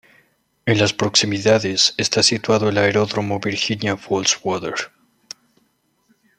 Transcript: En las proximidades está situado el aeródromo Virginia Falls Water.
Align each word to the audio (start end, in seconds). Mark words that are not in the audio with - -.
En 0.65 0.79
las 0.79 0.93
proximidades 0.93 1.93
está 1.95 2.23
situado 2.23 2.69
el 2.69 2.79
aeródromo 2.79 3.39
Virginia 3.39 3.97
Falls 3.97 4.39
Water. 4.43 4.73